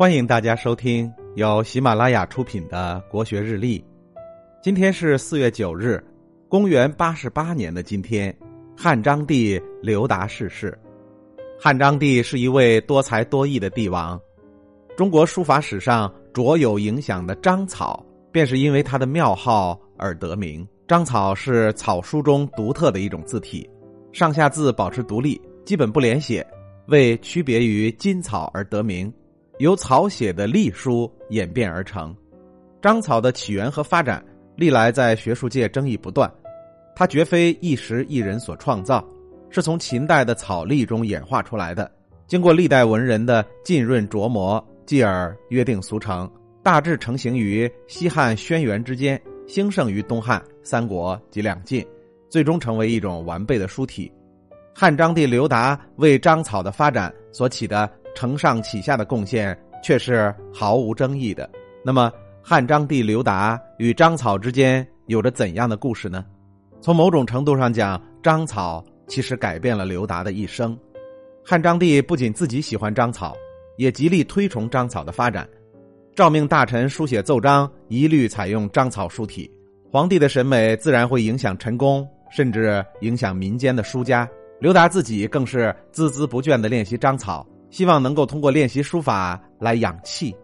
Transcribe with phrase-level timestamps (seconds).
[0.00, 3.78] 欢迎大家收听由喜马拉雅出品的《国学日历》。
[4.62, 6.02] 今天是四月九日，
[6.48, 8.34] 公元八十八年的今天，
[8.74, 10.74] 汉章帝刘达逝世。
[11.60, 14.18] 汉章帝是一位多才多艺的帝王，
[14.96, 20.66] 中国书法史上卓有影响的章草，便是因为他的庙号而得名。
[20.88, 23.68] 章草是草书中独特的一种字体，
[24.12, 26.46] 上下字保持独立，基本不连写，
[26.86, 29.12] 为区别于金草而得名。
[29.60, 32.16] 由草写的隶书演变而成，
[32.80, 34.24] 章草的起源和发展
[34.56, 36.32] 历来在学术界争议不断。
[36.96, 39.06] 它绝非一时一人所创造，
[39.50, 41.92] 是从秦代的草隶中演化出来的，
[42.26, 46.28] 经过历代文人的浸润琢磨，继而约定俗成，
[46.62, 51.86] 大致成型于西汉轩辕之间，兴盛于东汉、三国及两晋，
[52.30, 54.10] 最终成为一种完备的书体。
[54.74, 57.90] 汉章帝刘达为章草的发展所起的。
[58.14, 61.48] 承上启下的贡献却是毫无争议的。
[61.84, 66.24] 那么，汉章帝刘达与章草之间有着怎样的故事呢？
[66.80, 70.76] 从某种程度上讲，章草其实改变了刘达的一生。
[71.44, 73.34] 汉章帝不仅自己喜欢章草，
[73.76, 75.48] 也极力推崇章草的发展，
[76.14, 79.50] 诏命大臣书写奏章一律采用章草书体。
[79.90, 84.28] 皇帝的审美自然会影响臣工，甚至影响民间的书家。
[84.60, 87.46] 刘达自己更是孜孜不倦的练习章草。
[87.70, 90.34] 希望能够通过练习书法来养气。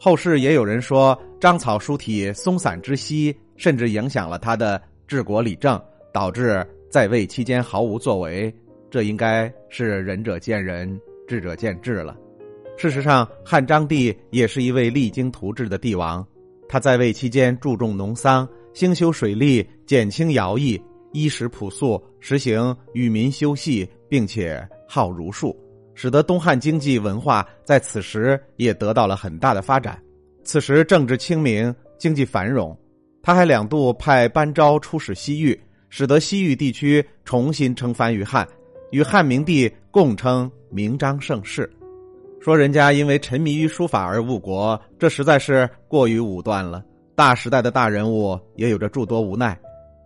[0.00, 5.80] 后世也有人说，章草书体松散之息，甚至影响了他的治国理政，
[6.12, 8.54] 导致在位期间毫无作为。
[8.90, 12.16] 这应该是仁者见仁，智者见智了。
[12.76, 16.24] 事实上，汉章帝也是一位励精图治的帝王。
[16.68, 20.80] 他在位期间注重农桑，兴修水利，减轻徭役，
[21.12, 25.58] 衣食朴素，实行与民休息，并且好儒术。
[26.00, 30.00] 使得东汉经济文化在此时也得到了很大的发展。
[30.44, 32.78] 此时政治清明，经济繁荣。
[33.20, 38.46] 他还两度派班昭出使西域，使得西域地区重新称藩于汉，
[38.92, 41.68] 与汉明帝共称明章盛世。
[42.40, 46.80] 说人家因为沉迷于书法而误国，这实在是过于武断了。
[47.16, 49.58] 大时代的大人物也有着诸多无奈。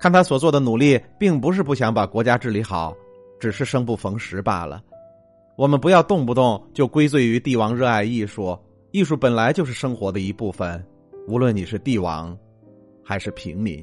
[0.00, 2.96] 看他所做的努力，并不是不想把国家治理好，
[3.38, 4.82] 只是生不逢时罢了。
[5.56, 8.58] 我们不要动不动就归罪于帝王热爱艺术，
[8.90, 10.84] 艺术本来就是生活的一部分，
[11.28, 12.36] 无论你是帝王，
[13.04, 13.82] 还是平民。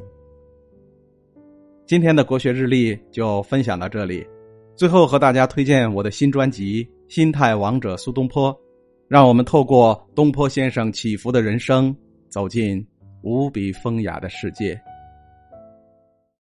[1.86, 4.28] 今天的国学日历就分享到这里，
[4.76, 8.54] 最后和大家推荐我的新专辑《心态王者苏东坡》，
[9.08, 11.96] 让我们透过东坡先生起伏的人生，
[12.28, 12.86] 走进
[13.22, 14.78] 无比风雅的世界。